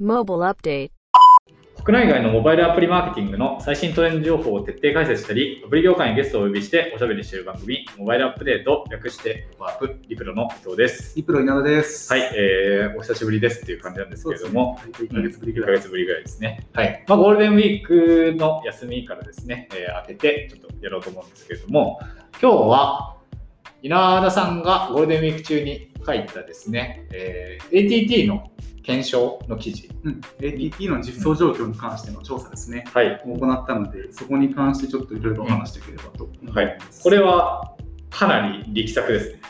[0.00, 0.90] Mobile Update
[1.84, 11.14] 国内外のモバイルアプリマーケティングの最新トレンド情報を徹底解説したり、アプリ業界にゲストをお呼びしておしゃべりしている番組、モバイルアップデート、略してモバアップ、リプロの伊藤です。
[11.16, 12.10] リプロ稲田です。
[12.12, 15.76] はい、えー、お久しぶりですっていう感じなんですけれども、そうですね、1ヶ月ぶりぐ1らい。
[15.76, 16.66] ヶ月ぶりぐらいですね。
[16.72, 17.04] はい。
[17.06, 21.98] まあ、ゴールデンウィークの休みからですね、えー、明けてちょっとやろうと思うんですけれども、
[22.40, 23.16] 今日は
[23.82, 28.50] 稲田さんがゴールデンウィーク中に書いたですね、えー、ATT の
[28.82, 29.90] 検証の記事。
[30.04, 33.20] うん、ATT の実装状況に関しての調査ですね、はい。
[33.24, 36.58] 行ったので、そこに関してちょっといろいろ話していければと思います。
[36.58, 36.78] はい。
[37.02, 37.76] これは
[38.10, 39.40] かなり力作ですね。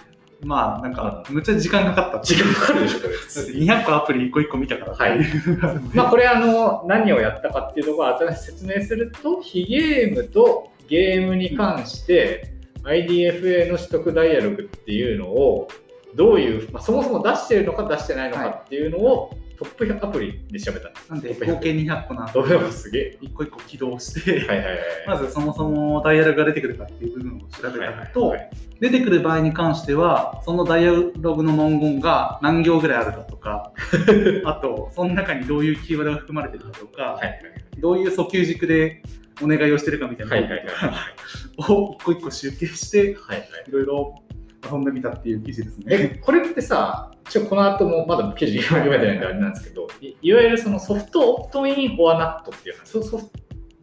[0.42, 2.20] まあ、なんか、むっちゃ時間かかった。
[2.20, 3.14] 時間かかるでしょ、これ。
[3.14, 4.94] だって200個アプリ1個1個見たから。
[4.94, 5.18] はい
[5.94, 15.68] まあ、これあの何をやったかっていうところを新しく説明すると非ゲームとゲームに関して IDFA の取得ダイアログっていうのを
[16.14, 20.90] どういう、まあ、そもそも出してるのか出してないのかっていうのをトップ100アプリで調べた。
[21.10, 22.24] なんで、合計200個な。
[22.24, 23.18] んで、すげえ。
[23.20, 24.78] 1個1個起動して、はいはいはい。
[25.06, 33.74] まずそもそもダイヤルが出てくるかっていう部分を調べたのと、はいはいはい出てくる場合に関しては、そのダイアログの文言が何行ぐらいあるかとか、
[34.46, 37.40] あと、その中にどういうキーワードが含まれてるかとか、はいはい
[37.78, 39.02] どういう訴求軸で
[39.42, 41.72] お願いをしてるかみたいなはいはいはい。
[41.72, 43.48] を一個一個集計して、はいはい。
[43.68, 44.22] いろいろ
[44.70, 45.84] 遊んでみたっていう記事ですね。
[45.88, 53.30] えこれってさ、ちょこの後もまだ記事読めてないんであれなんですけど、いいわゆるそのソフトオプトイン・フォアナットっていう話ソソフ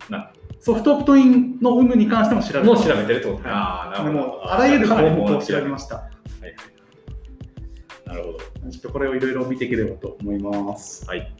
[0.09, 3.49] なソフトオプトインの有無に関しても調べのを調べてるってことね。
[3.49, 4.37] はいああ、なでるほど。
[4.37, 5.95] もあらゆる項目を調べまました。
[5.95, 6.01] は
[6.41, 6.53] いはい。
[8.05, 8.71] なるほど。
[8.71, 11.05] ちょっとこれをいろいろ見ていければと思います。
[11.07, 11.33] はい。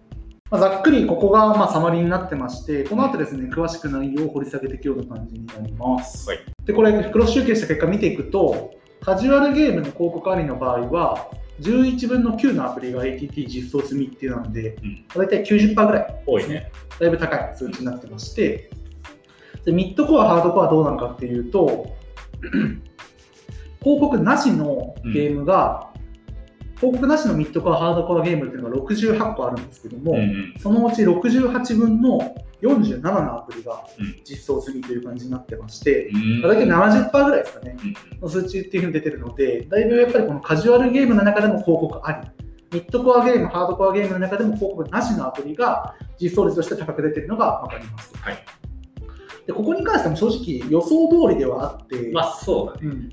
[0.50, 6.30] まあ、ざっくりここがまあサマリーになってまして、この後ですね、詳しく内容を掘り下げていくような感じになります。
[6.30, 15.06] はいで、これ、クロス集計した結果見ていくと、カジュアルゲームの広告ありの場合は、11分の9のアプリが ATT 実装済みっていうので、うん。
[15.16, 16.72] 大体90%ぐらい多いね。
[17.00, 18.70] だいぶ高い数値になってまして、
[19.66, 21.96] でミッドコア、ハードコアはどうなのかっていうと、
[23.82, 25.92] 広告なしのゲームが、
[26.78, 30.56] 広告なしのミッドコア、ハードコアゲームっていうのが68個あるんですけども、うんうん。
[30.60, 34.22] そのうち68分の47のアプリがうん。
[34.24, 36.42] 実装済みという感じになってまして、うん。
[36.42, 37.78] 大体70%ぐらいですかね、
[38.12, 38.22] うん。
[38.22, 42.28] の数値っていうふうに出てるので、だいぶやっぱりこのカジュアルゲームの中でも広告あり、
[42.72, 48.14] ミッドコアゲーム、ハードコアゲームの中でも広告なしのアプリが実装率として高く出てるのが分かります。
[48.18, 48.38] はい。
[49.46, 52.88] でここに関しても正直予想通りではあって、まあそうだね。
[52.88, 53.10] うん。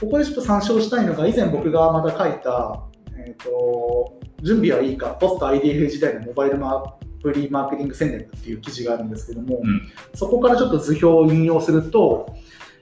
[0.00, 2.84] ここでちょっと参照したいのが、以前僕がまた書いた、
[3.16, 6.84] えーと準備はいいか、ポスト IDF 時代のモバイルア
[7.22, 9.82] プリマーケティング戦略っていう記事があるんですけども、うん。
[10.14, 12.34] そこからちょっと図表を引用すると、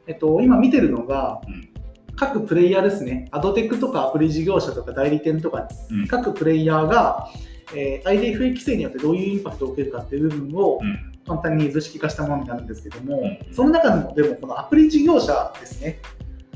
[0.07, 1.69] えっと、今見てるのが、うん。
[2.17, 6.07] 各プレイヤーですね、アドテックとかアプリ事業者とか代理店とか、うん。
[6.07, 7.29] 各プレイヤーが、
[7.75, 11.13] えー IDFA 規制によってどういうインパクトを受けるかっていう部分をうん。
[11.27, 13.53] 簡単に図式化したものになるんですけども、うん。
[13.53, 15.99] その中でも、でもこのアプリ事業者ですね、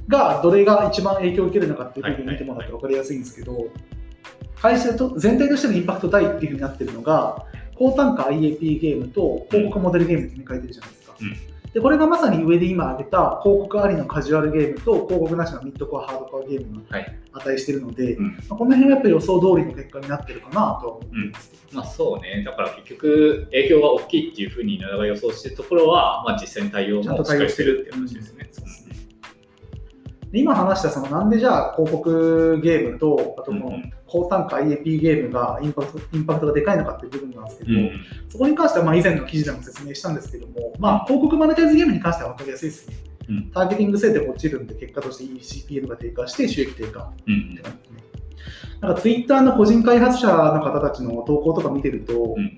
[0.09, 3.69] がどれが一番影響を受けるのかっていう部分を見てもらうと分かりやすいんですけど、
[4.61, 7.47] 会社と全体としてのインパクト大っていうふうになってるのが、
[7.81, 11.15] 高単価 IAP ゲームと広告モデルゲームって書いてるじゃないですか。
[11.21, 11.37] うん
[11.73, 17.19] でこれがまさに上で今挙げた広告ありのカジュアルゲームと広告なしのミッドコア、ハードコアゲームがはい。
[17.33, 21.53] 値してるので、うんまあこの辺はやっぱり予想通りの結果になってるかなとは思っています。
[21.73, 22.43] まあそうね。
[22.45, 28.51] だから結局影響が大きいっていうふうに稲田が予想してるところは、まあ実際に対応もしっかりしてるっていう話ですね。
[30.33, 37.91] 今話したそのなんでじゃあ広告ゲームとあとこのうんうん高単価 IAP ゲームがインパクトインパクトがでかいのかっていう部分なんですけど、うん。
[38.28, 42.97] そこに関してはまあ以前の記事でも説明したんですけども、まあ、広告マネタイズゲームに関しては分かりやすいですね。
[43.28, 43.50] うん。
[43.53, 48.00] ターゲティング性で落ちるんで結果として ECPM が低下して収益低下うんって感じですね。
[48.81, 52.56] なんかツイッターの個人開発者の方たちの投稿とか見てると、うん。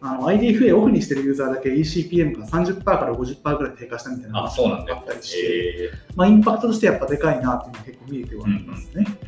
[0.00, 4.94] あの IDFA オフにしてるユーザーだけ ECPM が30%から50%ぐらい低下したみたいなあ、そうなんだ。
[4.94, 9.04] あったりして、えまあ、インパクトとしてやっぱでかいなっていうのは結構見えてはありますね。
[9.04, 9.23] で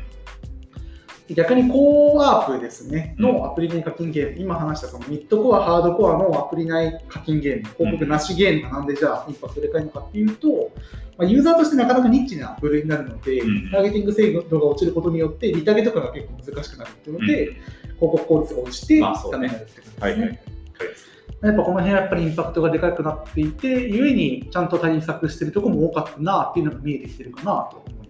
[1.34, 3.24] 逆にコーアープですね、うん。
[3.24, 10.70] のアプリ内課金ゲーム、今話したそのミッドコア、ハードコアのアプリ内課金ゲーム、広告なしゲームがなんでじゃあインパクトでかいのかっていうと、
[11.18, 13.70] まあ、ユーザーとしてなかなかニッチな部類になるので、うん。
[13.70, 17.54] ターゲティング精度が落ちることによって、リターゲとかが結構難しくなるっていうので、うん。
[17.54, 19.92] 広告効率が落ちて、ダメになるって感じですね。
[20.00, 20.38] はいはい。
[21.42, 28.05] やっぱこの辺はやっぱりインパクトがでかくなっていて、ゆえにちゃんと対策してるところも多かったなっていうのが見えてきてるかなと思います。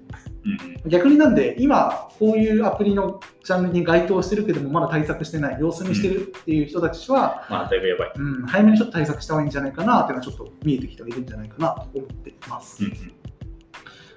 [0.46, 8.12] うん逆になんで、今、こういうアプリのジャンルに該当してるけども、まだ対策してない、様子見してるっていう人たちは、まあだいぶやばい。
[8.14, 12.84] うん、早めにちょっと対策した方がいいんじゃないかなっていうのはちょっと見えてきてはいるんじゃないかなと思っています。
[12.84, 12.92] うん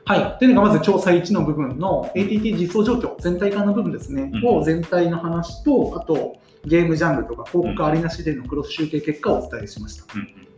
[0.05, 0.37] はい。
[0.39, 10.05] というのがまず調査1の部分の ATT 実装状況、全体化の部分ですね、うんを全体の話と、あと、ゲームジャンルとか広告ありなしでのクロス集計結果をお伝えしました。
[10.15, 10.49] うん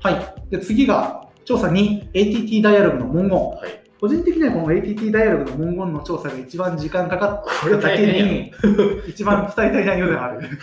[0.00, 0.50] はい。
[0.50, 3.38] で、次が、調査2、ATT ダイアログの文言。
[3.38, 3.80] はい。
[3.98, 8.52] 個人的にはこの ATT ダイアログの文言の調査が一番時間かかっただけに、
[9.08, 10.40] 一番伝えたい内容ではある。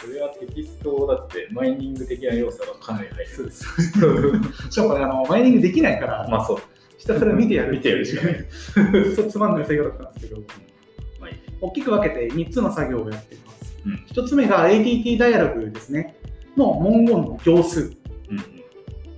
[0.00, 3.30] これはテキストだってマイニング的な要素がかなり入る。
[3.30, 4.70] そうです。
[4.70, 6.58] しかもあの、マイニングできないから、まあそう。
[6.96, 7.72] ひたすら見てやる。
[7.72, 8.46] 見てやるしかない。
[9.14, 10.40] そうつまんない作業だったんですけど、
[11.20, 13.76] まあいい大きく分けて3つの作業をやっています。
[13.84, 16.16] うん1つ目が ATT ダイアログですね、
[16.56, 18.01] の文言の行数。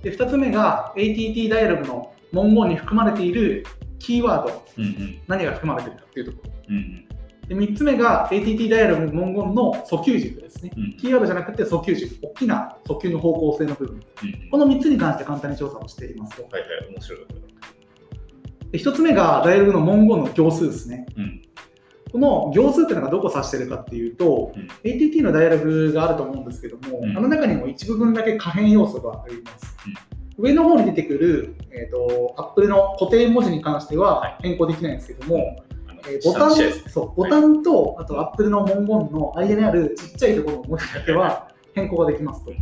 [0.05, 3.65] うんで2つ目が ATT ダイアログの文言に含まれている
[3.97, 6.51] キーワード、うんうん何が含まれているかっていうところ。
[6.69, 7.05] うんうん
[7.47, 10.71] で3つ目が ATT ダイアログの文言の訴求軸ですね。
[10.75, 13.95] うんキーワードじゃなくて訴求軸、大きな訴求の方向性の部分。
[13.95, 16.43] うんこの3つに関して簡単に調査をしていますと。
[16.43, 17.19] はいはい、面白い。
[18.71, 21.05] で1つ目がダイアログの文言の行数ですね。
[21.17, 21.44] うん
[22.15, 24.69] この行数っていうのがどこ指してるかっていうと、うん。
[24.85, 27.17] ATT のダイアログがあると思うんですけども、うん。
[27.17, 29.75] あの中にも一部分だけ可変要素があります。
[30.37, 35.61] 上の方に出てくる、えー、と Apple の固定文字に関してはは変更できないんですけども、
[36.07, 36.55] えーボタン
[36.87, 42.53] そうボタンと、あと Apple の文言の間にあるちっちゃいところの文字だけは変更ができますと。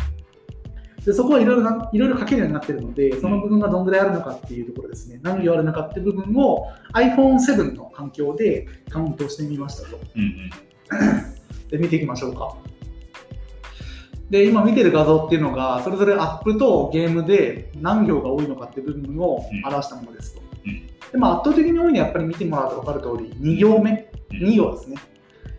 [1.06, 10.00] でそこはいろいろないろいろ書けるようになっているので、その部分がどんぐらいあるのかっていうところですね、何行あるのかっていう部分を iPhone7 の環境でカウントしてみましたと。
[10.16, 10.52] うんうん
[11.70, 12.56] で見ていきましょうか。
[14.30, 20.42] で、今見てる画像っていうのが、それぞれアップとゲームで何行が多いのかっていう部分を表したものですと。
[20.66, 24.98] うんでまあ、圧倒的に多いのはやっぱり見てもらうと分かる通り、2行目、うん2行ですね。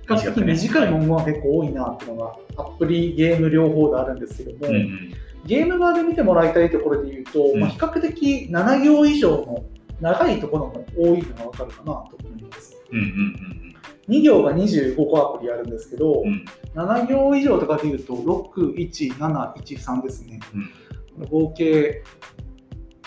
[0.07, 5.15] 比較的短い文言は結構多いなっていうのが、アプリ、ゲーム両方であるんですけども、うんうん
[5.47, 9.65] ゲーム側で見てもらいたいところで言うと、うんまあ、比較的7行以上の
[10.01, 12.77] 長いところも多いのが分かるかなと思います。
[12.91, 13.71] うんうん
[14.07, 16.45] 2行が25個アプリあるんですけど、うんうん
[16.75, 20.41] 7行以上とかでいうと、6、1、7、1、3ですね。
[20.55, 22.03] うん合計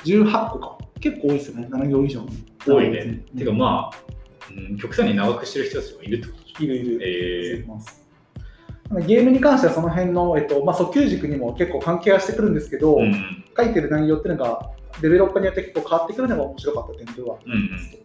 [0.05, 0.77] 18個か。
[1.01, 2.27] 結構多いですよね、7行以上の。
[2.65, 3.23] 多いね。
[3.33, 3.97] うんてかまあ、
[4.49, 6.99] うん極端に長くしてる人たちもいるってこといるいる。
[7.03, 8.06] えーいます
[9.05, 13.01] ゲームに関してはその辺の、えっとまあ、訴求軸にも結構関係はしてくるんですけど、うん。
[13.03, 17.97] うん書いてる内容っていうのがデベロッパーによって結構変わってくるのが面白かった点ではありますと。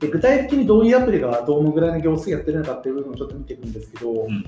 [0.00, 4.44] で具体的にどういうアプリがどのぐらいの行数やってるのかっていう部分をちょっと見ていくんですけど、ん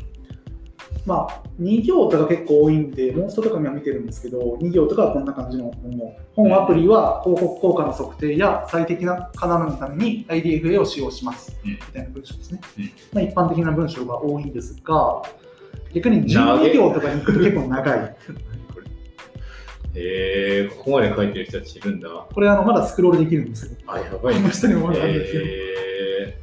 [1.06, 6.14] まあ、2行とか結構多いんで、モンストとかも見てるんですけど、2行とかはこんな感じのもの。
[6.34, 11.58] 本アプリは広告効果の測定や最適な化のために IDFA を使用します。
[11.64, 12.60] うんみたいな文章ですね。
[12.78, 15.22] うんまあ、一般的な文章が多いんですが、
[15.94, 18.16] 逆に長い12行とかに行くと結構長い。
[19.94, 22.08] えー、ここまで書いてる人たちいるんだ。
[22.08, 23.72] これあのまだスクロールできるんですよ。
[23.86, 25.42] あ、やばいこの下にもまだあるんですよ。
[25.44, 26.40] え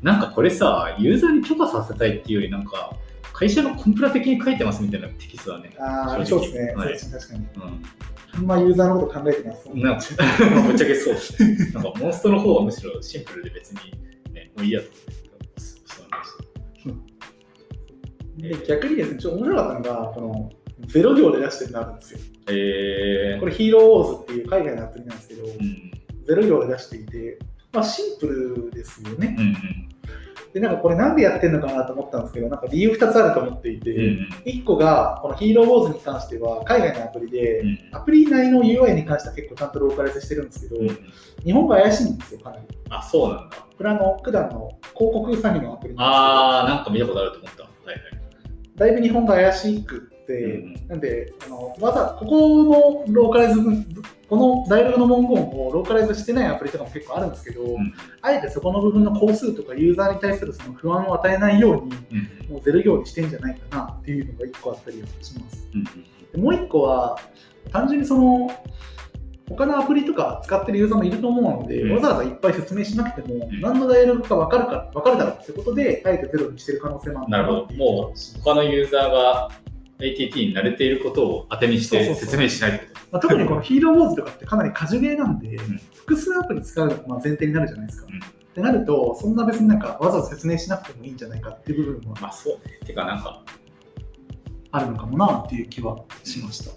[0.00, 2.94] ー、なんかこれさ、ユーザーに許可させたいっていうより、なんか、
[3.34, 5.74] 会社のコンプラ的に書いてますみたいなテキストだね。
[5.76, 6.72] ああ、そうですね。
[6.74, 7.40] はい確かに。
[7.40, 7.82] うん。
[8.36, 9.68] あんまユーザーのこと考えてます。
[9.74, 11.14] なんか、ぶっちゃけそう。
[11.74, 13.78] なんか、モンストの方はむしろシンプルで別に、
[14.32, 14.98] ね、もういいやと思っ
[18.56, 18.66] て。
[18.68, 20.50] 逆にですね、ちょっと面白かったのが、この
[20.86, 22.20] ゼロ行で出してるのあるんですよ。
[22.50, 25.90] えー、これヒーローウォーズっていう海外のアプリなんですけど、うん。
[26.24, 27.38] ゼロ行で出していて、
[27.72, 29.34] まあ、シンプルですよね。
[29.36, 29.93] うん
[30.54, 34.04] で、なんかこれなんでやってるのかなと思ったんですけど、なんか理由2つあると思っていて、うん。
[34.04, 37.78] うん1個が、このヒーローウォーズに関しては、海外のアプリで、うん。
[37.90, 40.98] アプリ内の UI に関しては結構ちゃんとローカライズしてるんですけど、うん。
[41.44, 42.62] 日本が怪しいんですよ、かなり。
[42.88, 43.56] あ、そうなんだ。
[43.76, 47.62] これあの、普段の広告詐欺のアプリなんですけどあー、なんか見たことあると思った。
[47.64, 47.98] はいはい。
[48.76, 53.86] だいぶ日本が怪しくうんなんであの、わざここのローカライズ分、
[54.28, 62.52] このダイヤルの文言をローカライズしてないアプリとかも結構あるんですけど、んあえてそこの部分の工数とかユーザーに対するその不安を与えないように、うん。
[62.54, 65.68] もうゼロ行にしてんじゃないかなっていうのが1個あったりはします。
[65.74, 65.84] うん。
[65.84, 65.90] で
[66.38, 67.18] もう1個は、
[67.70, 68.50] 単純にその、
[69.48, 77.74] 他のアプリとか使ってるユーザーもいると思うので、うんわざわざいっぱい説明しなくても、ん何のダイヤルか分かるか分かるだろうってことで、あえてゼロにしてる可能性もあるなるほど。
[77.74, 79.50] もう、他のユーザーが
[80.00, 85.58] ATT に慣れていることを当てにして説明しないってこまあ、特にこのヒーローウォーズとかってかなり過剰ゲーなんで、ん
[85.94, 88.08] 複数アプリ使うのがまあ前提になるじゃないですか。
[88.10, 92.10] うんってなると、そんな別になんかわざわざ説明しなくてもいいんじゃないかっていう部分と。
[92.10, 92.78] はまあそうね。
[92.86, 93.42] てかなんか、
[94.70, 96.70] あるのかもなっていう気はしました。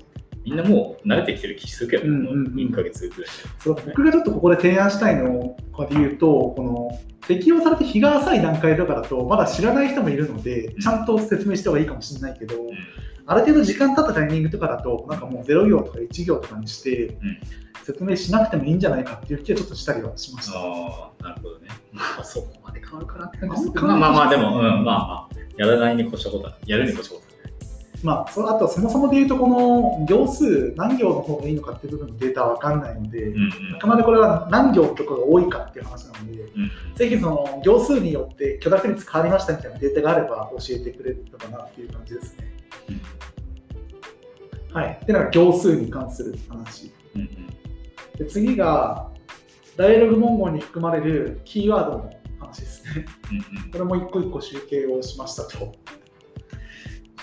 [0.43, 3.31] みんなもう慣れてきてる気するけど、うんうんうんもう1ヶ月ぐらい。
[3.59, 5.55] そう僕がちょっとここで提案したいの
[5.87, 12.55] で言うと、この適用されて日が浅い段階とかだと、まだ知らない人もいるので、ちゃんと説明した方がいいかもしれないけど、
[13.25, 17.17] ある程度時間経ったタイミングとかだと、なんかもう0行とか1行とかにして、ん
[17.83, 20.59] 説明しなくてもいいんじゃないかっていう気はちょっとしたりはしました。
[20.59, 21.67] ああ、なるほどね。
[21.93, 23.87] ま あ、そこまで変わるかなって感じですけど。
[23.87, 27.26] まあまあまあ、でも、うん、まあまあ、やらないに越したことは、やるに越したこと。
[28.03, 42.51] まあ、そあとそもそもで言うと、この行数、何行の方がいいのかっていう部分のデータは分かんないので、うんうんあくまでこれは何行とかが多いかっていう話なので、うんぜひその行数によって許諾率変わりましたみたいなデータがあれば教えてくれるのかなっていう感じですね。
[44.73, 44.99] はい。
[45.05, 46.91] で、なんか行数に関する話。
[47.15, 47.47] うんうん
[48.17, 49.11] で次が、
[49.75, 53.05] ダイアログ文言に含まれるキーワードの話ですね。
[53.31, 55.75] うんうんこれも一個一個集計をしましたと。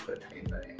[0.05, 0.77] これ大変だね。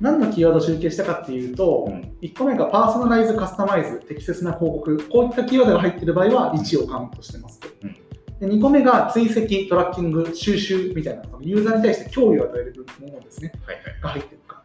[0.00, 7.68] 何のキーワードを集計したかっていうと、うん1個目がパーソナライズ、カスタマイズ、適切な広告、こういったキーワードが入っている場合は1をカウントしてますと。
[7.84, 7.96] うん
[8.40, 13.84] で2個目が追跡、トラッキング、収集みたいな、ユーザーに対して脅威を与えるものですね、はいはい。
[14.00, 14.62] が入っているか。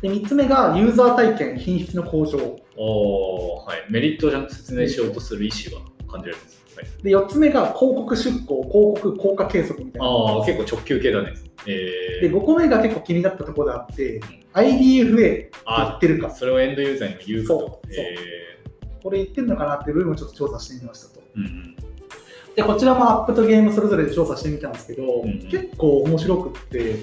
[0.00, 2.38] で3つ目がユーザー体験、品質の向上。
[2.78, 3.84] おーはい。
[3.90, 6.63] メリットをちゃんと説明しようとする意思が感じられます。
[6.76, 10.08] はい、で4つ目が広告出稿、広告効果計測みたいな。
[10.08, 11.34] ああ、結構直球系だね。
[11.66, 14.20] えでー、5個目が結構気になったところであって、
[14.54, 17.88] IDFA って言あってるか、それをエンドユーザーにも言うかそう
[19.02, 21.20] これ言ってるのかなっていう部分をちょっと調査してみましたと。
[21.20, 21.76] ーうんうん。
[22.56, 25.38] でこちらもアップとゲームそれぞれで調査してみたんですけど、うんうん。
[25.50, 27.02] 結構面白くって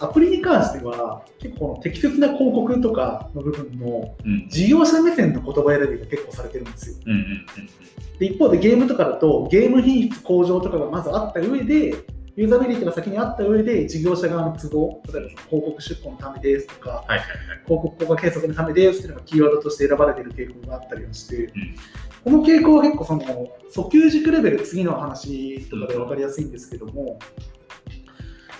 [0.00, 4.48] アプリに関しては結構この適切な広告とかの部分のうん。
[4.48, 6.96] 事業者目線の言葉選びが結構されてるんですよ。
[7.06, 7.46] うんうんうん
[8.18, 11.94] で一方でゲームとかだとゲーム品質向上とかがまずあった上で
[12.34, 17.26] ユーザーメリットが先にあった上で事業者側の都合例えばその広告出稿のためですとかはいはいはい。
[17.64, 21.48] 広告効果計測のためですっていうのがキーワードとして選ばれている傾向があったりはして、ん。
[22.24, 23.22] この傾向は結構その
[23.74, 27.18] 訴求軸レベル次の話とかで分かりやすいんですけども、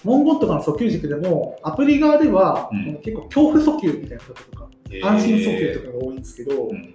[0.05, 3.01] 文言とかの訴求軸でもアプリ側では、うん。
[3.03, 5.07] 結構恐怖訴求みたいなこととか、えー。
[5.07, 6.95] 安心訴求とかが多いんですけど、うん。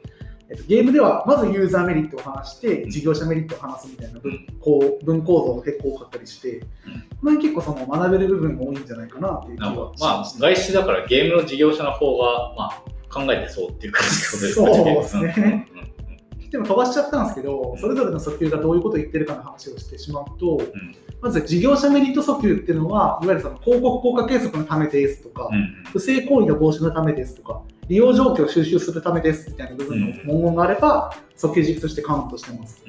[0.49, 6.65] えっと、ゲームではまずユーザーメリットを話して事業者メリットを話すみたいな文,、こう文構造が結構多かったりして、こ
[7.23, 10.25] の辺結構その学べる部分が多いんじゃないかなっていう気はかまあ。
[10.25, 14.51] 外資だからゲームの事業者の方が、まあ、考えてそうっていう感じですね。
[14.53, 15.35] そうですね。
[15.37, 15.43] うん。
[15.43, 15.87] うん。
[15.87, 15.92] うん
[16.53, 20.61] でも飛ばしちゃったんですけど、それぞれの訴求がどういうことを言ってるかの話をしてしまうと、
[21.19, 25.83] まず事業者メリット訴求っていうのは、いわゆるその広告効果計測のためですとか、うんうん。
[25.91, 32.83] 不正行為の防止のためですとか、利用状況を収集するためですみたいな部分の文言があれば、訴求軸としてカウントしてます。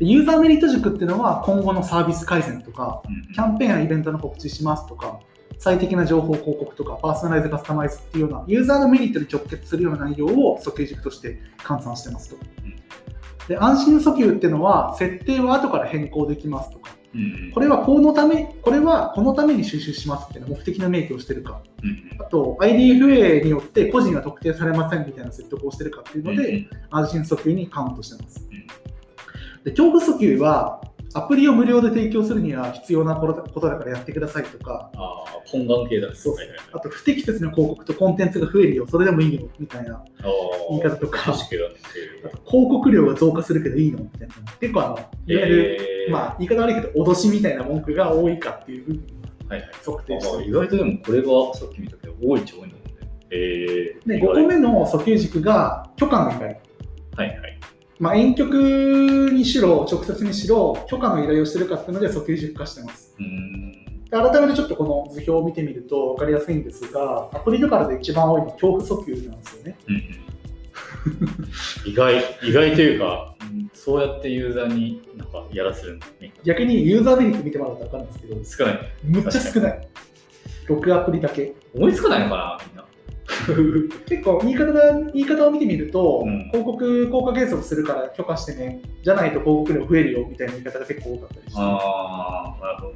[0.00, 3.34] ユーザーメリット軸っていうのは、今後のサービス改善とか、うん。
[3.34, 5.20] キャンペーンやイベントの告知しますとか、
[5.58, 12.36] 最適な情報広告とか、パーソナライズカスタマイズっていうような、ユーザーのメリットに直結するような内容を訴求軸として換算してますと。
[13.48, 16.90] で安心訴求っていうのは、設定は後から変更できますとか、
[17.54, 21.62] これはこのため、これはこのために収集しますっていうの目的の明記をしてるか、
[22.18, 28.46] あと IDFA によって個人が特定されませんみたいな説得をしてるかっていうので、安心訴求にカウントしてます。
[28.50, 29.64] うん。
[29.64, 30.82] で恐怖訴求は、
[31.14, 36.14] アプリを無料で提供するには必要なことだからやってくださいとか、ああ、本願系だね。
[36.14, 40.04] そうはいはいはいあと不適切な広告とコンテンツが増えるよ、それでもいいよみたいなあ
[40.70, 41.32] 言い方とか。
[41.32, 41.66] あと広
[42.46, 49.06] 告量が増加するけどいいのみたいな、結構あの、いわゆる、えーまあ言い方悪いけど、脅しみたいな文句が多いかっていう部分
[49.48, 49.70] はいはい。
[49.86, 53.10] を測定してある意外とでもこれがさっき見たけど多いっちゃ多いんだもんね。
[53.30, 56.56] えー、で、5個目の訴求軸が許可の依頼。
[57.16, 57.58] はいはい。
[57.98, 63.14] まあ、遠曲にしろ、直接にしろ、許可の依頼をしてるかっていうので訴求軸化してます。
[64.10, 69.76] 改めてちょっとこの図表を見てみると分かりやすいんですが、アプリとかで一番多いのは恐怖訴求なんですよね。
[71.86, 73.34] 意外、意外というか、
[73.72, 75.98] そうやってユーザーになんかやらせる。
[76.44, 78.12] 逆にユーザーメリット見てもらうと分かるんで
[78.44, 78.92] すけど、少ない。
[79.04, 79.88] むっちゃ少ない。
[80.68, 81.54] 6アプリだけ。
[81.74, 82.84] 思いつかないのかな、みんな。
[84.06, 86.48] 結構言い方が言い方を見てみると、うん。
[86.50, 91.52] 広告効果計測するから許可してね、じゃないと広告量増えるよみたいな言い方が結構多かったりして。
[91.56, 92.94] ああ、なるほど。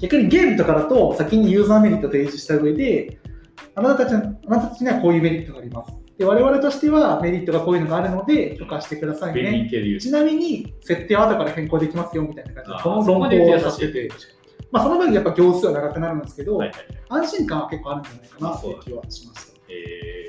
[0.00, 3.18] 逆にゲームとかだと先にユーザーメリットを提示した上で
[3.74, 4.18] あなたたちあ
[4.48, 5.92] なたたちにはこういうメリットがあります。
[6.16, 9.68] で我々としてはメリットがこういうのがあるので許可してくださいね。
[10.00, 13.92] ちなみに設定は後から変更できますよみたいな感じでの論考をさせて。
[13.92, 14.10] て、
[14.72, 16.82] まあ、その分やっぱ行数は長くなるんですけど、はいはいは
[17.20, 17.24] い。
[17.24, 20.28] 安心感は結構あるんじゃないかなっていう気はしましたえ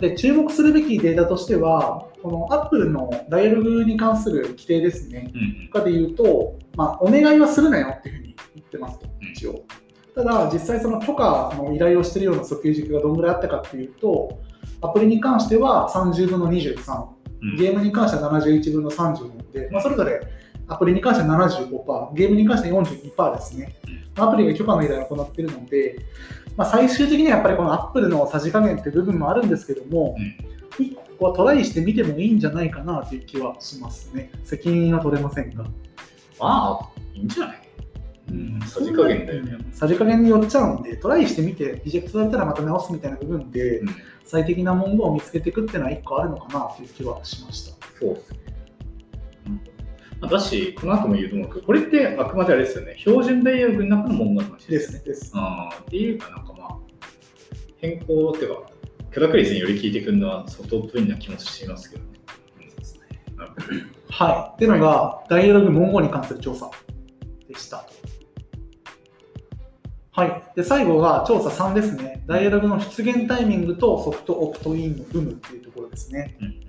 [0.00, 5.32] で注目するべきデータとしてはこの Apple のダイアログに関する規定ですね。
[5.72, 9.64] かで言うと、まあ、お願いはするなよっていうふうに言ってますとうん、一応。
[10.14, 14.40] ただ、実際その許可の依頼をしているような訴求軸がどんぐらいあったかっていうと、
[14.80, 17.06] アプリに関しては30分の23、
[17.40, 17.56] うん。
[17.56, 20.20] ゲームに関しては71分の30なので、まあ、それぞれ
[20.68, 23.74] アプリに関しては75%、ゲームに関しては42%ですね。
[24.16, 25.98] アプリが許可の依頼を行っているので、
[26.58, 30.34] まあ、最終的にはやっぱりこの Apple のさじ加減っていう部分もあるんですけども、うん
[30.80, 34.30] 一個はトライしてみてもいいんじゃないかなという気はしますね。
[34.44, 35.64] 責任は取れませんが。
[36.38, 37.58] まあ、いいんじゃない？
[38.30, 39.58] うん、さじ加減だよね。
[39.72, 43.88] さじ加減によっちゃうんで、トライしてみて、リジェクトされたらまた直すみたいな部分で、うん
[44.24, 47.86] 最適な文言を見つけていくっていうのは一個あるのかなという気はしました。
[47.98, 48.38] そうですね。
[50.20, 55.02] まあだし、この後も言うと思うけど、これってあくまであれですよね、標準ダイヤログの中の文言の話ですね。
[55.04, 55.32] です。
[55.32, 56.76] っていうかなんかまあ、
[57.76, 58.70] 変更っていうか、
[59.12, 62.08] 許諾率により効いてくるのはソフトっぽいな気もしますけどね。
[64.10, 64.54] はい。
[64.54, 66.70] っていうのが、ダイアログ文言に関する調査
[67.46, 67.86] でした。
[70.10, 70.42] はい。
[70.56, 72.24] で、最後が調査3ですね。
[72.26, 76.36] ダイアログの出現タイミングとソフトオプトインの有無っていうところですね。
[76.40, 76.67] うん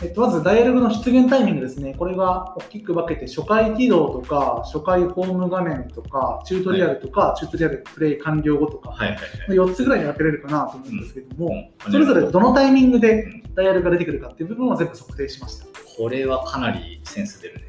[0.00, 1.94] えっと、まず、ダイアログの出現タイミングですね。
[1.94, 9.56] これが大きく分けて、初回起動とか、初回ホーム画面とか、チュートリアルとか、チュートリアルプレイ完了後とか、はいはいはい。
[9.56, 15.66] 4つぐらいに分けれるかなと思うんですけども、うんそれぞれどのタイミングでダイヤルが出てくるかっていう部分を全部測定しました。
[15.96, 17.62] これはかなりセンス出るね。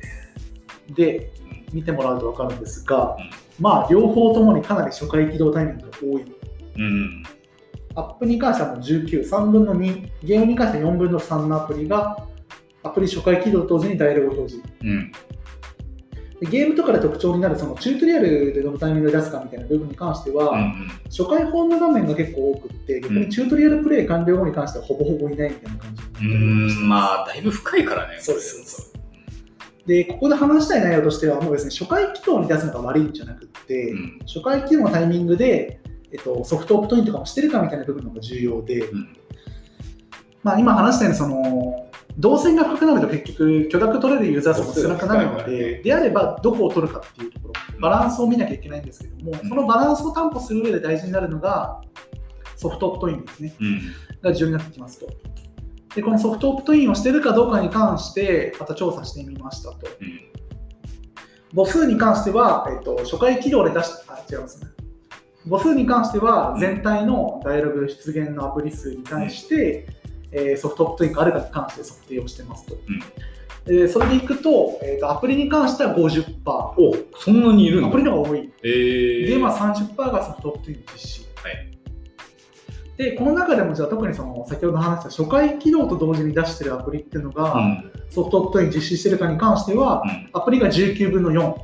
[0.96, 1.32] で、
[1.74, 3.18] 見てもらうと分かるんですが、
[3.60, 6.26] まあ、両方ともにかなり初回起動タイミングが多い。
[6.78, 7.24] うん。
[8.00, 12.26] アップに関してはもう19、3分の2、ゲームに関しては4分の3のアプリが、
[12.84, 14.68] アプリ初回起動と同時にダイヤルを表示。
[14.82, 15.12] うん。
[16.40, 26.88] でゲームとかで特徴になるそのチュートリアルでどのタイミングで出すかみたいな部分に関しては、うん初回ホーム画面が結構多くって、逆にチュートリアルプレイ完了後に関してはほぼほぼいないみたいな感じうん。
[26.88, 28.18] まあ、だいぶ深いからね。
[28.20, 28.94] そうです
[29.86, 39.16] で、ここで話したい内容としては、もうですね、初回起動に出すのが悪いんじゃなくって、うん初回起動のタイミングで、えっと、ソフトオプトインとかもしてるかみたいな部分の方が重要で、うん
[40.44, 51.82] まあ、今話したように、その、動線が深くなると結局、許諾取れるユーザー数も少なくなるのでで、であればどこを取るかっていうところ、バランスを見なきゃいけないんですけども、うんそのバランスを担保する上で大事になるのが、
[52.58, 53.54] ソフトオプトインですね。
[53.60, 53.82] うん。
[54.22, 55.08] が重要になってきますと。
[55.96, 59.88] で、このソフトオプトインをしているかどうかに関して、また調査してみましたと。
[60.02, 60.20] うん。
[61.56, 64.79] 母数に関しては、えっと、初回起動で出しあ、違いますね。
[65.48, 69.88] 母数に関しては、全体のダイアログ出現のアプリ数に対して、
[70.32, 72.76] えーソフトオプトインがあるかに関して測定をしてますと。
[73.68, 76.26] えーそれでいくと,、えーと、アプリに関しては50%。
[76.46, 78.52] おそんなにいるんだアプリの方が多い。
[78.64, 81.26] えー、で、まあ30%がソフトオプトイン実施。
[81.36, 81.70] はい
[83.00, 91.56] で、この中でもじゃあ特にその先ほど話した初回起動と同時に出してるアプリっていうのが、うんソフトオプトイン実施してるかに関しては、うんアプリが19分の4、うん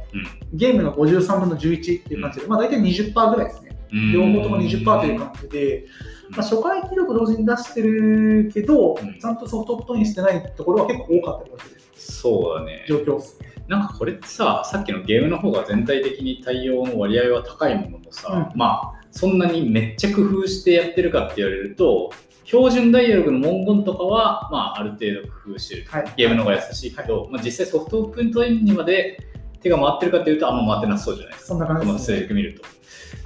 [0.53, 3.64] ゲームが53分の11っていう感じで、まあ大体20%ぐらいですね。
[3.91, 5.85] うん両方とも20%という感じで、
[6.29, 12.85] まあ、初回起動と同時に出してるけど、うんちゃんとソフトオプトインしてないところは結構多かったりはするそうだね。
[12.87, 13.55] 状況ですね。
[13.67, 22.11] なんかこれってさ、さっきのゲームの方が全体的に対応の割合は高いものもさ、うまあ、そんなにめっちゃ工夫してやってるかって言われると、
[22.43, 25.85] 標準ダイアログの文言とかは、まあ、ある程度工夫してる。
[25.87, 29.17] はいゲームの方が優しいけど、まあ、実際ソフトオプトインにまで
[29.61, 31.47] 手が回ってるかっていうと、あんま回ってなさそうじゃないですか。
[31.47, 32.33] そんな感じですね。
[32.33, 32.74] 見ると。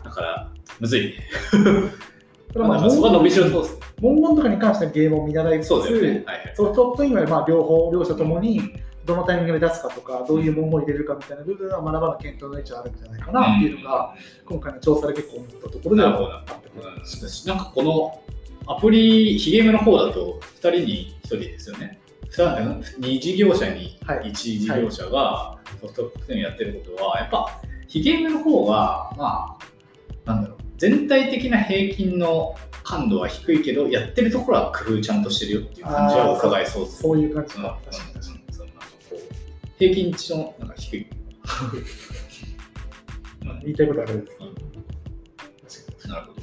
[0.04, 1.16] だから、むずいね。
[2.52, 3.82] これはまあまあ、そこは伸びしろそうですね。
[4.02, 6.08] 文言とかに関してはゲームを見習いつつ、そうだよね。
[6.26, 6.54] はいはい。
[6.56, 8.74] ソフトオプトインはまあ両方、両者ともに
[9.06, 17.48] どのタイミングで出すかとか、どういう文言を入れるかみたいな部分は学ばな検討の余地はあるんじゃないかなっていうのが、今回の調査で結構思ったところではなるほどあったと思います。
[17.48, 18.22] なんかこの
[18.74, 22.00] アプリ、ヒゲームの方だと2人に1人ですよね。
[22.32, 29.66] 2事業者にはい1事業者がソフトオプトインやってることは、やっぱヒゲームの方が、まあ、
[30.30, 37.80] なんだろう、全体的な平均の感度は低いけど、やってるところは工夫ちゃんとしてるよっていう感じは伺えそうですそういう感じうんか。
[37.86, 38.44] 確かに確かに。
[38.48, 38.68] うんそう。
[38.68, 39.18] なんかこう。
[39.80, 41.08] 平均値のなんか低い。
[43.64, 44.38] 言いたいことあるんです。
[46.04, 46.08] う。
[46.08, 46.42] んなるほど。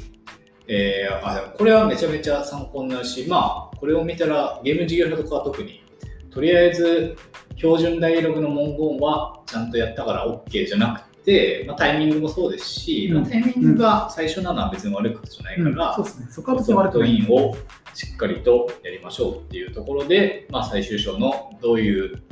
[0.68, 5.84] えー、あでもこれはめちゃめちゃ参考になるし、まあ、これを見たらゲーム事業者とかは特に、
[6.32, 7.16] とりあえず
[7.54, 16.26] 標準ダイアログの文言はちゃんとやったから OK じゃなくて、まあ、タイミングもそうですし、うんまあ、タイミングが最初なのは別に悪いことじゃないから、そうですね。
[16.30, 17.16] そこは別に悪くない。
[17.16, 17.54] インを
[17.92, 22.22] しっかりとやりましょうっていうところで、まあ、最終章のどういう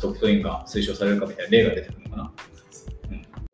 [0.00, 2.22] ソフトインが推奨されるかみたいな例が出てくるのかな。
[2.22, 2.30] うん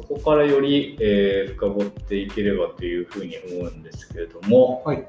[0.06, 5.06] そこからより、えー深掘っていければというふうに思うんですけれども、はい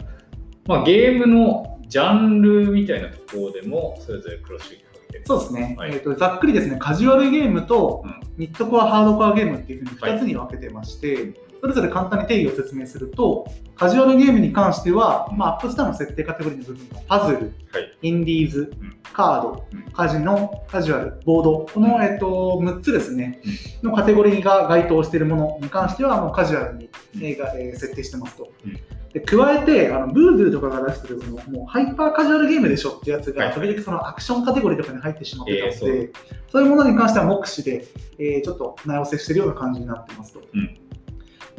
[0.68, 4.85] まあ、ゲームのジャンルみたいなところでもそれぞれ黒シー
[5.24, 5.56] トが出てる。
[5.56, 5.92] そうですね、はい。
[5.92, 6.16] えーと。
[6.16, 8.26] ざっくりですね、カジュアルゲームとうん。
[8.38, 17.98] ミッドコア、ハードコアゲームっていうふうに2つに分けてまして、それぞれ簡単に定義を説明すると、カジュアルゲームに関しては、まあ、アップスターの設定カテゴリーの部分がパズル、はい。
[18.02, 23.42] インディーズうん、カードうん、カジノ、カジュアル、ボード、この、えっと、6つですね、
[23.82, 28.50] のカテゴリーが該当しているものに関しては、もうカジュアルに、えー設定してますと。
[28.66, 37.88] うんで加えて、あのブードゥーとかが出してるそのもうハイパーカジュアルゲームでしょってやつが、はい時々そのアクションカテゴリーとかに入ってしまってたので、えーそうそういうものに関しては目視で、
[38.20, 40.42] えーちょっと名寄せしてるような感じになってますと。
[40.54, 40.78] うん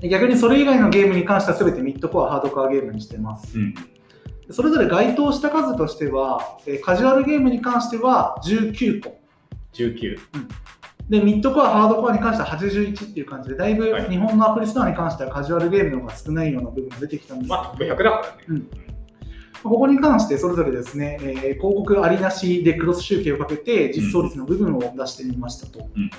[0.00, 3.58] で逆にそれ以外のゲームに関しては全てミッドコア、ハードコアゲームにしてます。
[3.58, 3.74] うん。
[4.50, 9.18] それぞれ該当した数としては、えーカジュアルゲームに関しては19個。
[9.72, 10.18] 19。
[11.08, 18.28] で、ミッドコア、ハードコアに関しては81っていう感じで、だいぶはい日本のアプリストアに関してはカジュアルゲームの方が少ないような部分が出てきたんですけど、まあ、トップ100だからね。
[18.48, 18.70] うん
[19.62, 25.88] ここに関してそれぞれですね、えー広告ありなしでクロス集計をかけて実装率の部分を出してみましたと。
[25.96, 26.10] うん。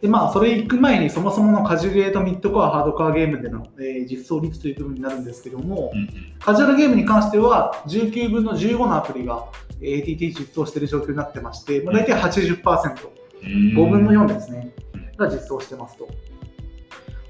[0.00, 6.08] で、まあ、それ行く前にそもそものカジュゲーとミッドコア、ハードコアゲームでの、えー実装率という部分になるんですけども、うん。
[6.38, 9.46] カジュアルゲームに関しては19分の15のアプリが
[9.80, 13.15] えー ATT 実装している状況になってまして、まあ、大体80%、うん。
[13.42, 16.08] 5分の4ですねうん、が実装してますと。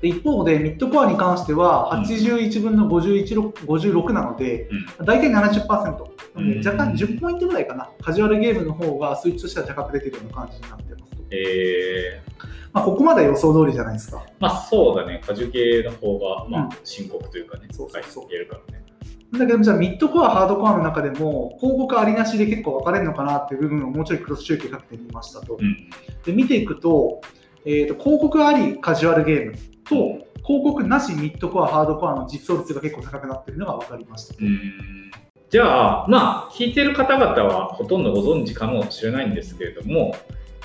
[0.01, 5.07] で一方で、ミッドコアに関しては81分の51 56なので、うん。
[5.07, 5.67] 大体70%。
[5.67, 11.23] なのうんで若干10ポイントぐらいかな、カジュアルゲームの方が数値としては高く出てるような感じになってますと。
[11.31, 14.23] えー、まあ、ここまでは予想通りじゃないですか。
[14.39, 18.85] まあそうだね、カジュ系の方が、まうんあ、深刻というかね、そうそうそうはい言えるからね。
[19.33, 25.59] だけど、じゃあミッドコア、ハードコアの中でも、広告ありなしで結構分かれるのかなっていう部分をもうちょいクロス集計かけてみましたと。
[25.61, 25.91] うん。
[26.25, 27.21] で見ていくと,、
[27.65, 29.53] えーと、広告ありカジュアルゲーム
[29.85, 34.45] と、広告なしミッドコア、ハードコアの実装率が結構高くなっているのが分かりましたと。
[34.45, 35.11] うん
[35.49, 40.17] じゃあ、まあ、聞いてる方々はほとんどご存知かもしれないんですけれども、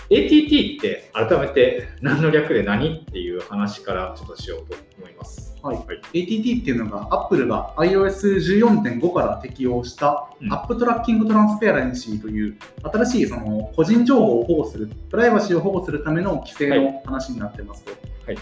[0.10, 5.51] ATT って改めて何の略で何っていう話からちょっとしようと思います。
[5.62, 17.92] はいはい ATT っていうのが、Apple が iOS14.5 から適用した、うんアップトラッキングトランスペアレンシーという、新しいその個人情報を保護する、プライバシーを保護するための規制の話になってますと。
[18.26, 18.38] はい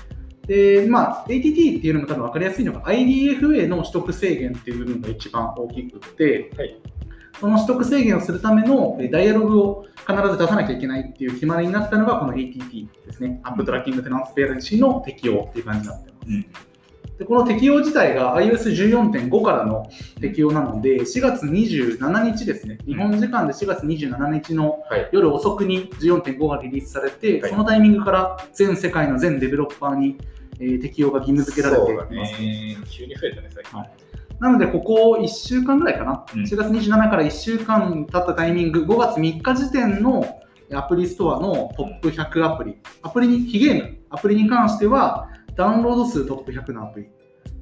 [0.48, 6.76] で、まあ、ATT っていうのも多分分かりやすいのが、IDFA の取得制限っていう部分が一番大きくって、はい
[7.40, 13.40] その取得制限をするためのえダイアログを必ず出さなきゃいけないっていう決まりになったのが、この ATT ですね。
[13.44, 16.28] アップトラッキングトランスペアレンシーの適用っていう感じになってます。
[16.28, 16.46] うん
[17.20, 19.90] でこの適用自体が iOS14.5 からの
[20.22, 25.10] 適用なので、4月27日ですね、日本時間で4月27日のはい。
[25.12, 30.18] 夜遅くに14.5がリリースされて、はいそのタイミングから全世界の全デベロッパーに、
[30.60, 32.12] えー適用が義務付けられています。
[32.14, 32.78] ね。
[32.90, 33.78] 急に増えたね、最近。
[33.78, 33.90] はい
[34.40, 40.40] なので、ここ1週間ぐらいかな、うん4月27から1週間経ったタイミング、5月3日時点の
[40.72, 45.28] アプリストアのトップ100アプリ、アプリに、非ゲーム、アプリに関しては、
[45.60, 47.08] ダウンロード数トップ100のアプリ。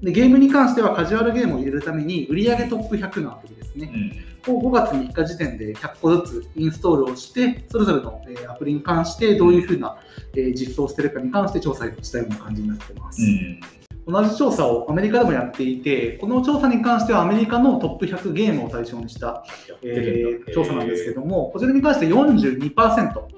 [0.04, 4.14] でゲームに関してはカジュアルゲームを入れるために売上トップ100のアプリですね。
[4.48, 9.98] を5月3日時点で100個ずつインストールをして、それぞれのえーアプリに関してどういうふうな
[10.36, 13.20] えー実装をしているかに関して調査したような感じになっています。
[13.20, 13.60] うん。
[14.08, 19.44] 同じ調査をアメリカでもやっていて、この調査に関してはアメリカのトップ100ゲームを対象にした、
[19.84, 22.74] えー調査なんですけども、こちらに関して42%、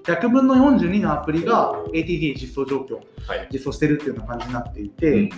[0.03, 3.47] 100分の42のアプリが ATD 実装状況、はい。
[3.51, 5.29] 実装しているっていうような感じになっていて、うん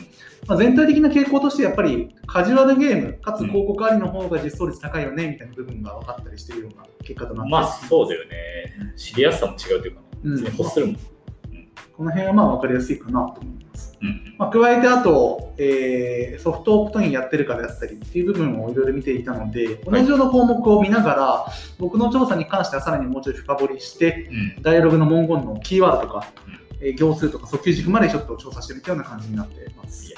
[0.47, 7.87] まあ、全体的な傾向としてやっぱりカジュアルゲーム、かつ広告ありの方が実装率高いよねみたいな部分が分かったりしているような結果となっていまあます。
[7.87, 8.93] そうだよね。
[8.97, 10.97] 知りやすさも違うというか、うんするもん。
[12.01, 13.95] この辺はまあ分かりやすいかなと思います。
[14.01, 14.35] うん。
[14.39, 21.45] まあ、加えてあと、えーソフトオプトインやってるかであったりっていう部分をいろいろ見ていたので、同じような項目を見ながら、
[21.77, 24.63] 僕の調査に関してはさらにもうちょい深掘りして、うん。
[24.63, 30.07] ダイアログの文言のキーワードとか、うんえー行数とか訴求軸までちょっと調査してみたような感じになっています。
[30.07, 30.17] いや。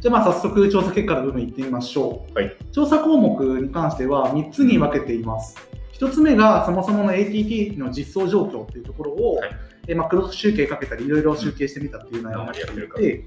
[0.00, 2.34] じゃあまあ早速調査結果の部分いってみましょう。
[2.34, 5.71] はい調査項目に関しては3つに分けています。
[6.02, 9.50] 1つ目がそもそもの ATT の実装状況っていうところを、はい
[9.86, 13.24] えーまあ、クロス集計かけたりいろいろ集計してみたっていう内容になっていうんて、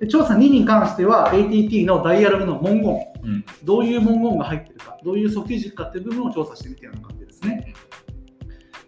[0.00, 3.44] で調査2に関しては ATT のダイアログの文言、うん。
[3.62, 7.74] どういう文言が入ってるか、どういう訴求軸かっていう部分を調査してみたような感じですね。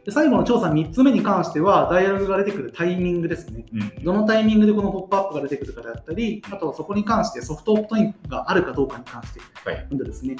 [0.04, 3.64] で最後の調査3つ目に関しては、ダイアログが出てくるタイミングですね。
[3.72, 4.04] うん。
[4.04, 9.86] どのタイミングでこのポップアップが出てくるかであったり、あとはそこに関してソフトオプトインがあるかどうかに関して、はい。
[9.92, 10.36] でですね、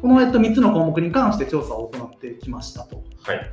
[0.00, 3.02] この、えっと、3つの項目に関して調査を行ってきましたと。
[3.22, 3.50] はい。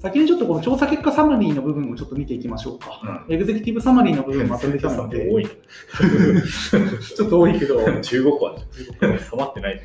[0.00, 3.24] 先にちょっとこの調査結果サマリーの部分をちょっと見ていきましょうか。
[3.28, 5.50] エグゼクティブサマリーの部分をまとめたので、多いね。
[7.16, 8.56] ちょっと多いけど、中国は
[9.00, 9.82] 収まってないね。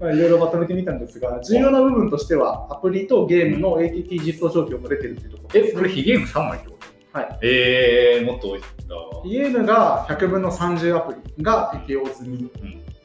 [0.00, 6.78] まあいろいろまとめてみたんですが、重要な部分としては、アプリとゲームの ATT 実装状況が出てるというところえ、ですこれ非ゲーム3枚ってこ
[7.12, 7.38] はい。
[7.42, 8.68] えー、もっと多いんだ。
[9.24, 12.36] ゲームが100分の30アプリが適用済み。
[12.36, 12.50] ん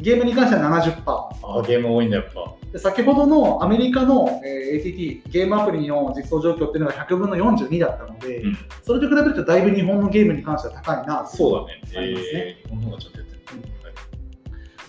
[0.03, 1.01] ゲームに関しては70%。
[1.07, 2.53] あーゲーム多いんだ、やっぱ。
[2.73, 11.81] で先ほどのアメリカの、えー ATT、ゲームアプリの実装状況っていうのが100分の42だったので、うんそれと比べるとだいぶ日本のゲームに関しては高いなそうだね。
[11.97, 13.43] ありますねえー、日本の方がちょっとやってる。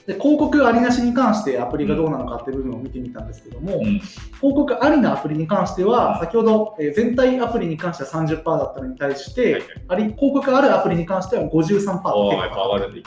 [0.07, 13.03] で広告ありなしに関してアプリがどうなのかっていう部分を見てみたんですけども、うん広告ありなアプリに関しては、先ほど、えー全体アプリに関しては30%だったのに対して、はいはいあり広告あるアプリに関しては53%ああ、やっぱ上がるんで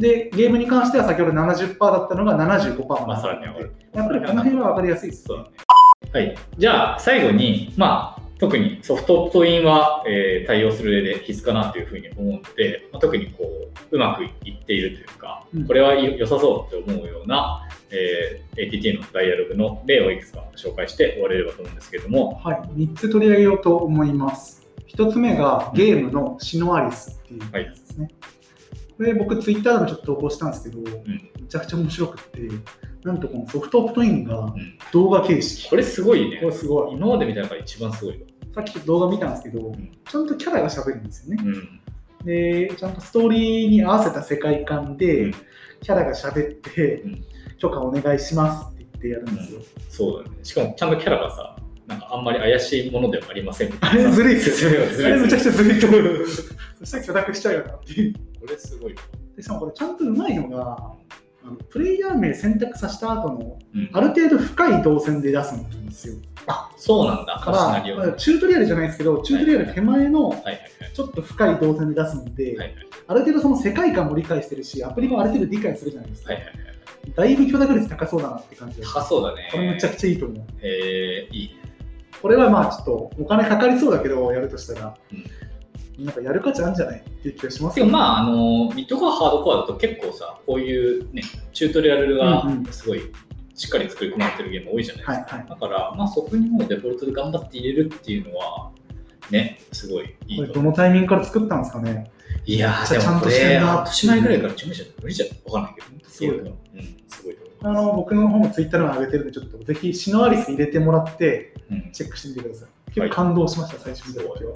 [0.00, 5.36] で、ゲームに関しては先ほど70%だったのが75%まあさらに上がるやっぱりこの辺は分かりやすいですね。
[6.12, 6.36] はい。
[6.58, 24.66] じゃあ、最後に、まあ、特にソフトオプトインは、えー対応する上で必須かなというふうに思うので、まあ、特にこう、うまくいっているというか、うんこれは良さそうって思うような、えー ATT のダイアログの例をいくつか紹介して終われればと思うんですけれども、はい、3つ取り上げようと思います。
[24.88, 28.10] 1つ目がゲームのシノアリスっていうやつですね。
[29.00, 32.40] これ僕ツイッターでもちょっと投稿したんですけど、めちゃくちゃ面白くって、
[33.02, 34.54] なんとこのソフトオプトインがん
[34.92, 35.70] 動画形式。
[35.70, 36.48] これすごいねこ。
[36.48, 36.92] れすごい。
[36.92, 38.26] 今まで見た中で一番すごいわ。
[38.54, 41.42] さっき動画見たんですけど、んちゃんとキャラが喋るんですよね。
[41.42, 42.26] うん。
[42.26, 45.34] で、ちゃんとストーリーに合わせた世界観で、うん
[45.82, 47.24] キャラが喋って、うん
[47.56, 49.60] 許可お願いしますって言ってやるんですよ。
[49.88, 50.36] そうだね。
[50.42, 51.56] しかもちゃんとキャラがさ、
[51.90, 54.86] なんかあんまり怪しいものではありませんあれずるいですよね。
[54.86, 56.26] ずるいあれめちゃくちゃずるいと思う。
[56.78, 58.14] そしたら許諾しちゃうよなっていう。
[58.14, 59.00] これすごいわ。
[59.36, 60.76] でしかもこれちゃんとうまいのが、
[61.42, 66.14] あのプレイヤー名選択させた後のうんある程度深い動線で出すんですよ。
[66.46, 67.34] あ、そうなんだ。
[67.34, 70.60] から、チュートリアルじゃないですけど、チュートリアル手前のはいはい
[70.94, 72.56] ちょっと深い動線で出すので、はい。
[72.56, 72.74] はい
[73.10, 76.32] ある程度その世界観も理解してるし、アプリもある程度理解するじゃないですか。
[76.32, 76.70] はいはいはい。
[77.12, 78.94] だいぶ許諾率高そうだなって感じです。
[78.94, 79.48] 高そうだね。
[79.50, 80.44] これめちゃくちゃいいと思う。
[80.62, 81.59] えー、いい。
[82.20, 84.96] これはまあちょっとお金かかりそうだけど、やるとしたら、
[85.98, 93.02] なんかやる価値あるんじゃないっていう気がしますよでもまあ、あの、ミッドコア、ハードコアだと結構さ、こういうね、チュートリアルがすごい
[93.54, 95.36] しっかり作り込まれてるゲーム多いじゃないですか。
[95.36, 95.48] はいはい。
[95.50, 98.70] だから、まあそこにもうデフォルトで頑張って入れるっていうのは、
[99.30, 102.10] ね、すごいいいどのタイミングから作ったんですかね
[102.46, 105.28] いやー、でもことれ、半年前ぐらいから準備して無理じゃん。
[105.52, 106.10] わかんないけど。
[106.10, 106.58] すごいうん、
[107.08, 107.72] すごいとあ。
[107.72, 112.68] の僕の方もツイッターでも上げてるんで、ちょっとぜひシノアリス入れてもらって、うんチェックしてみてください。
[112.92, 114.54] 結構感動しました、最初見た時は。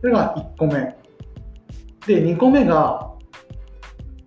[0.00, 0.96] それが1個目。
[2.06, 3.12] で、2個目が、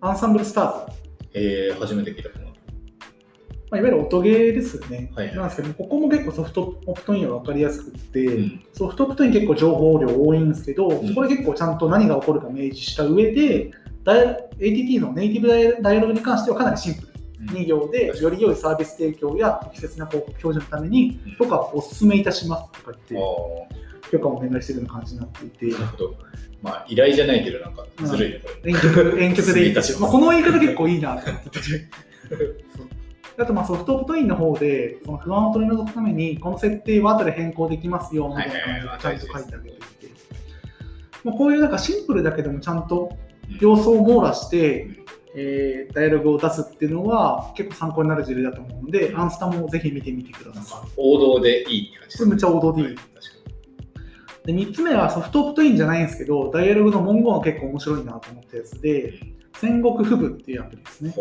[0.01, 0.97] アンサンブルスターズ。
[1.33, 2.45] えー、初めて聞いたかな。
[3.71, 5.11] まあ、いわゆる音ゲーですよね。
[5.15, 13.71] はいはいなんですけど、ここも結構ソフトオプトインは分かりやすくって、うんソフトオプトイン結構情報量多いんですけど、んそこで結構ちゃんと何が起こるか明示した上で、
[14.59, 17.10] ATT のネイティブダイダイアログに関してはかなりシンプル。
[17.45, 25.65] 2行でより良いサービス提供や適切な広告表示のために許可をお勧めいたしますとか言ってあ許可をお願いしてるような感じになっていて。
[25.67, 26.15] ーなるほど。
[26.61, 28.71] まあ、依頼じゃないけど、なんか、ずるいね、これ。
[28.71, 29.75] 遠曲遠曲でいい。
[29.99, 31.59] まあ、この言い方結構いいなと思ってて。
[33.37, 39.85] あとまあソフトオプトインの方でその不安を取り除くためにこの設定は後で変更できますよみたいな感じでちゃんと書いてあげていて、
[41.23, 43.17] まあ、こういうなんかシンプルだけどもちゃんと
[43.59, 44.87] 要素を網羅して、
[45.35, 50.89] えーダイアログを出すっていうのは結構参考になる事例だと思うので、アンスタもぜひ見てみてください。
[50.97, 52.95] 王道でいいって感じこれめっちゃ王道でいい。
[52.95, 53.11] 確か
[54.45, 59.19] で3つ目はソフトオプトインじゃないんですけど、ダイアログの文言が結構面白いなと思ったやつで、
[59.55, 61.13] 戦国フブっていうアプリですね。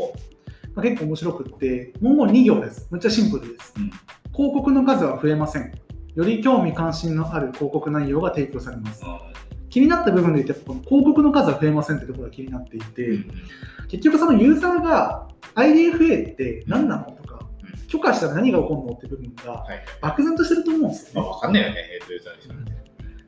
[0.75, 2.89] まあ結構面白くって、文言2行です。
[2.91, 3.75] めっちゃシンプルです。
[3.77, 3.91] うん
[4.33, 5.73] 広告の数は増えません。
[6.15, 9.03] より興味関心のある広告内容が提供されます。
[9.05, 9.07] う
[9.71, 13.31] 気になった部分で言うと、この広告の数は増えませんってところが気になっていて、ん
[13.89, 17.51] 結局そのユーザーが IDFA って何なのとか、うん
[17.89, 19.85] 許可したら何が起こるのって部分がはい。
[20.01, 21.35] 漠然としてると思うんですまあ、よね。
[21.35, 21.75] わかんないよね、
[22.09, 22.81] ユーザーにしたらね。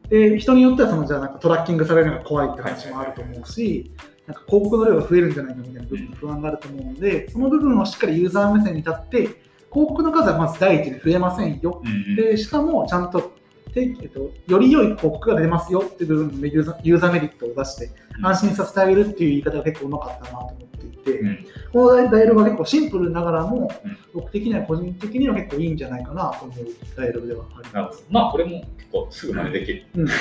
[0.08, 3.90] で人によってはそのじゃあなんかトラッキングされるのが怖いって話もあると思うし、
[4.26, 11.82] なんか広告の量が増えるんじゃないかみたいな部分不安があると思うので、その部分をしっかりユーザー目線に立って、広告の数はまず第一に増えませんよ。
[11.84, 13.41] うんでしかもちゃんとて
[13.80, 18.26] えっと、より良い広告が出ますよっていう部分のユーザーユーザーメリットを出してうん。
[18.26, 21.46] 安心させてあげるっていう言い方が結構うまかったなと思っていて、うん。
[21.72, 23.96] このダイアログは結構シンプルながらも、うん。
[24.12, 28.04] 僕的には個人的には結構いいんじゃないかなと思うダイアログではあります。
[28.10, 29.86] まあ、これも結構すぐ真似できる。
[29.96, 30.18] うん、ってい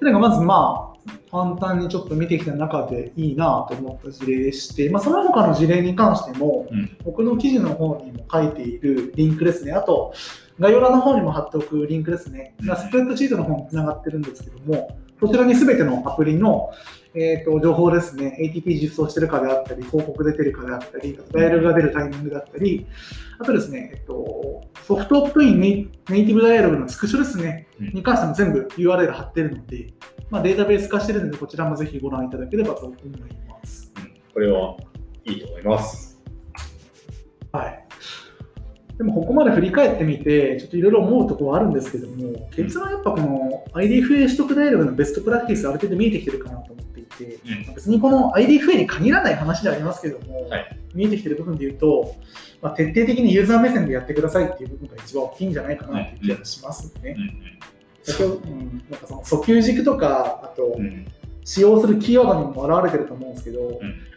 [0.00, 0.90] うのがまずまあ
[1.30, 6.96] 簡単にちょっと見てきた中でいいなと思った事例でして、まあ、その他の事例に関しても、うん。
[7.04, 10.12] 僕の記事の方にも書いているリンクですね、あと
[10.60, 16.70] 概要欄の方にも貼っておくリンクですね、スプレッドシートの方につながってるんですけども、こちらにすべてのアプリの、
[17.14, 22.86] えー、と情報ですね、ATP 実装してるかであったり、広告出てるかであったり、ダイヤルが出るタイミングだったり、
[23.38, 29.94] あとですね、えっと、ソフトオプトインネイネイティブダイアログのスクショですね、うんに関しても全部 URL 貼ってるので、
[30.28, 32.98] まあ、データベース化してるので、こちらもぜひご覧いただければと思い
[33.48, 33.90] ます。
[33.96, 34.76] うんこれは
[35.24, 36.22] いいと思います。
[37.52, 37.89] はい。
[39.00, 47.74] でもここまで振り返ってみて、ちょっといろいろ思うところはあるんですけども、結論はやっぱこの IDFA 取得ダイアログのベストプラクティスある程度見えてきてるかなと思っていて、うん。
[47.74, 50.76] 別にこの IDFA に限らない話ではありますけども、はい。
[50.92, 52.14] 見えてきてる部分で言うと、
[52.60, 57.16] まあ、徹底的にユーザー目線でやってくださいっていう部分が一番大きいんじゃないかなっていう気がしますね。
[57.16, 57.58] うん。
[58.02, 61.06] 先ほど、うん、なんかその訴求軸とか、あとうんうん
[61.44, 63.70] 使用するキーワードにも表れてると思うんですけど、ん。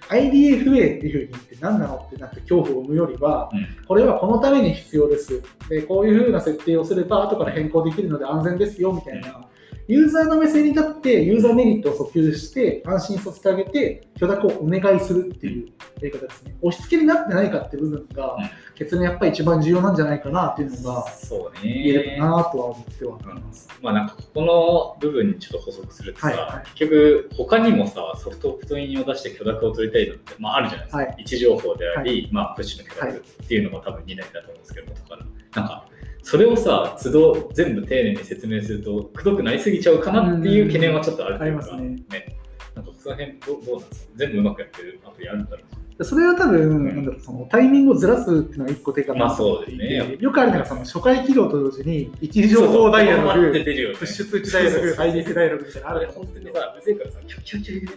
[0.10, 3.86] IDFA っていうふうに言って何なのってなって恐怖を生むよりは、うん。
[3.86, 5.42] これはこのために必要です。
[5.70, 9.46] で、こういうふうな設定をすれば後から変更できるので安全ですよみたいな、
[9.88, 15.68] ユーザーの目線に立ってユーザーメリットを訴求して安心させてあげて許諾をお願いするっていう
[16.00, 16.56] やり方ですね。
[16.62, 18.50] 押し付けになってないかっていう部分がうん。
[18.76, 22.18] 結論やっぱり一番重要なんじゃないかなっていうのがそう言えるね。
[22.20, 23.70] かなとは思ってはうんいます。
[23.82, 26.70] まあなんかここの部分にちょっと補足するとさ、はいはい。
[26.76, 31.16] 結局他にもさソフトオプトインを出して許諾を取りたいのって、まあ、あるじゃないですか、はい。
[31.20, 35.26] 位置情報であり、まあ、プッシュの許諾っていうのが多分2台だと思うんですけど元から。
[35.56, 35.86] なんか
[36.24, 42.44] それをさ都度全部丁寧に説明するとくどくなりすぎちゃうかなっていう懸念はちょっとあるというか、うんあります
[42.76, 44.12] なんかその辺どうどうなんですか？
[44.16, 45.64] 全部うまくやってるアプリあるんだろ
[46.00, 50.18] うそれは多分、んなんだろうそのタイミングをずらすっていうのが一個手かなと思っていて、まあそうですね。
[50.24, 53.96] よくあるのがその初回起動と同時に位置情報ダイヤログ、出てるよね。
[53.98, 57.94] プッシュ通知ダイヤログ、そうそうそう IDF ダイヤログみたいなのああれ本当にさうぜえからさキュッキュッキュッキ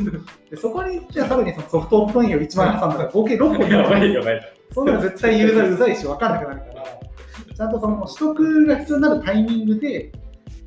[0.00, 4.42] ュでそこにじゃあさらにそのソフトオプトインを1枚挟んだら合計6個になる。
[4.72, 10.12] そんなの絶対ユーザーうざいし分かんなくなるから、ちゃんとその取得が必要になるタイミングで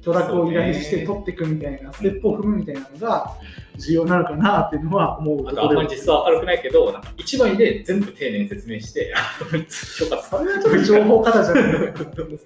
[0.06, 3.36] 許諾を依頼して取っていくみたいなステップを踏むみたいなのが
[3.78, 9.14] 重要なのかなっていうのは思うあとあんまり実は明るくないけど、なんか1枚で全部丁寧に説明して。
[9.50, 12.04] それはちょっと情報過多じゃないか。
[12.04, 12.46] なと思うんです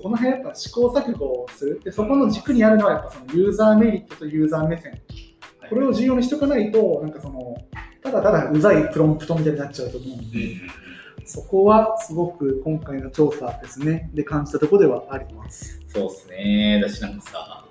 [0.00, 5.00] この辺やっぱ試行錯誤をするでそこの軸にあるのはやっぱそのユーザーメリットとユーザー目線。
[5.68, 7.56] これを重要にしとかないとなんかその
[8.02, 10.60] ただただうざいプロンプトみたいになっちゃうと思うんで、うん
[11.32, 16.80] そこはすごく今回の調査ですねで感じたところではありますそうですね。
[16.82, 17.64] だしなんかさ、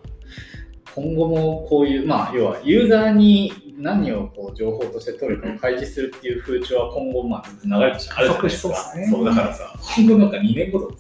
[0.95, 8.76] 今後もこういう、まあ、要はユーザーに何をこう情報として取るかを開示するっていう風潮は今後、まあ、ずっと流れてあるじゃないですか。
[8.76, 10.97] そうねそうだからさ、今後なんか2年後と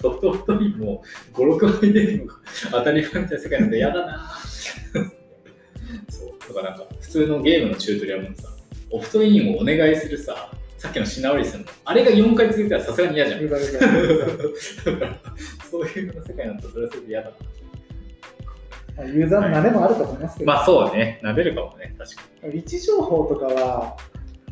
[0.00, 1.02] ソフトフトにも
[1.34, 2.34] 5、6枚出るのが
[2.70, 4.30] 当たり前みたいな世界なんで嫌だな。
[6.08, 6.54] そう。
[6.54, 8.48] だからなんか普通のゲームのチュートリアルもさ、
[8.90, 10.50] オフトインをお願いするさ、
[10.86, 13.40] さっきのシナオリスの、あれが4回続いたらさすがに嫌じゃん。
[15.68, 17.36] そういう世界なんとそれはそれで嫌だな。
[18.96, 22.22] まあユーザーの慣れもあると思いますけど、まあそうね、撫でるかもね、確か
[22.54, 23.96] 位置情報とかは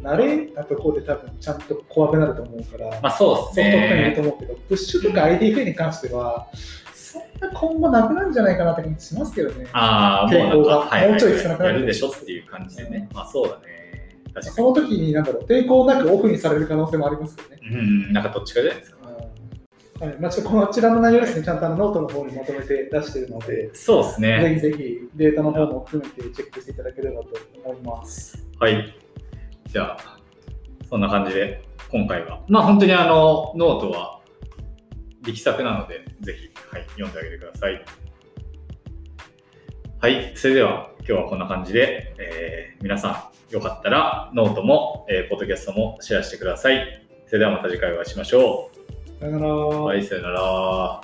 [0.02, 3.00] 慣れたところで多分ちゃんと怖くなると思うから、に。
[3.00, 4.28] まあそうですソフトフトにいるとね。
[4.28, 6.48] 思うけど、プッシュとか IDFA に関しては、
[6.92, 9.68] そんな今後なくなるんじゃないかなって感じしますけどね。
[9.72, 13.08] ああ、もうなんか、はいはいもうちょい少なくなるやるでしょっていう感じでね。
[13.14, 13.83] まあそうだね。
[14.34, 17.60] 確かその時に、なんだろう、抵抗なくオフにされる可能性もありますけどね。
[17.62, 17.76] に。
[17.76, 18.98] うん、なんかどっちかじゃないですか。
[20.00, 24.58] はいまあ、ちょっとこちらの内容ですね、ちゃんとあのノートの方にまとめて出しているので、そうですね。
[24.60, 27.28] ぜひぜひデータの方も含めてチェックしていただければと
[27.64, 28.44] 思います。
[28.58, 28.92] はい。
[29.68, 30.18] じゃあ、
[30.90, 32.42] そんな感じで、今回は。
[32.48, 34.20] まあ本当にあの、ノートは
[35.22, 37.84] 力作なので、ぜひ、はい、読んであげてください。
[40.00, 47.02] はい、それでは今日はこんな感じで、えー皆さんよかったらノートも、えーポッドキャストもシェアしてください。
[47.26, 48.70] それではまた次回お会いしましょ
[49.20, 49.46] さよなら。
[49.46, 49.84] う。
[49.84, 51.00] はい、さよなら。